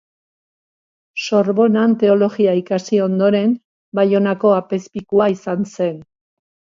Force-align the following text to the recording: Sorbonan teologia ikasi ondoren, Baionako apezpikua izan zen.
Sorbonan 1.25 1.91
teologia 2.03 2.55
ikasi 2.59 3.01
ondoren, 3.07 3.53
Baionako 3.99 4.55
apezpikua 4.61 5.29
izan 5.35 5.69
zen. 5.77 6.01